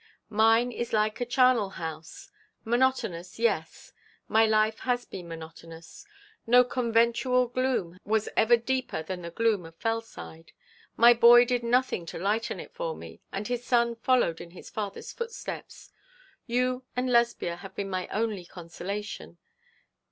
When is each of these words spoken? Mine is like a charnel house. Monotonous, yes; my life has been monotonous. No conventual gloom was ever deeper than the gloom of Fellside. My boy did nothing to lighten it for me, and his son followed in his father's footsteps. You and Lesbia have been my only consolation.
Mine 0.31 0.71
is 0.71 0.93
like 0.93 1.21
a 1.21 1.27
charnel 1.27 1.69
house. 1.77 2.31
Monotonous, 2.65 3.37
yes; 3.37 3.93
my 4.27 4.47
life 4.47 4.79
has 4.79 5.05
been 5.05 5.27
monotonous. 5.27 6.07
No 6.47 6.63
conventual 6.63 7.45
gloom 7.47 7.99
was 8.03 8.27
ever 8.35 8.57
deeper 8.57 9.03
than 9.03 9.21
the 9.21 9.29
gloom 9.29 9.63
of 9.63 9.75
Fellside. 9.75 10.53
My 10.97 11.13
boy 11.13 11.45
did 11.45 11.61
nothing 11.61 12.07
to 12.07 12.17
lighten 12.17 12.59
it 12.59 12.73
for 12.73 12.95
me, 12.95 13.21
and 13.31 13.47
his 13.47 13.63
son 13.63 13.95
followed 13.95 14.41
in 14.41 14.49
his 14.49 14.71
father's 14.71 15.13
footsteps. 15.13 15.91
You 16.47 16.83
and 16.95 17.07
Lesbia 17.11 17.57
have 17.57 17.75
been 17.75 17.91
my 17.91 18.07
only 18.07 18.45
consolation. 18.45 19.37